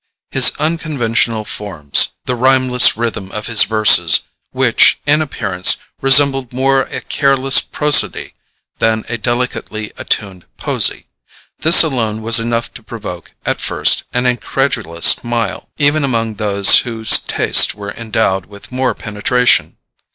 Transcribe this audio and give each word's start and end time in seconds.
His 0.31 0.53
unconventional 0.57 1.45
forms, 1.45 2.13
the 2.25 2.33
rhymeless 2.35 2.97
rhythm 2.97 3.31
of 3.31 3.45
his 3.45 3.65
verses, 3.65 4.21
which, 4.49 4.99
in 5.05 5.21
appearance, 5.21 5.77
resembled 6.01 6.51
more 6.51 6.81
a 6.85 7.01
careless 7.01 7.61
prosody 7.61 8.33
than 8.79 9.05
a 9.09 9.19
delicately 9.19 9.91
attuned 9.97 10.45
poesy, 10.57 11.05
this 11.59 11.83
alone 11.83 12.23
was 12.23 12.39
enough 12.39 12.73
to 12.73 12.81
provoke, 12.81 13.35
at 13.45 13.61
first, 13.61 14.01
an 14.11 14.25
incredulous 14.25 15.05
smile, 15.05 15.69
even 15.77 16.03
among 16.03 16.33
those 16.37 16.79
whose 16.79 17.19
tastes 17.19 17.75
were 17.75 17.91
endowed 17.91 18.47
with 18.47 18.71
more 18.71 18.95
penetration. 18.95 19.77